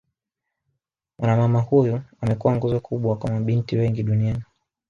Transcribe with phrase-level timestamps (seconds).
[1.19, 4.43] Mwana mama huyu amekuwa nguzo kubwa kwa mabinti wengi duniani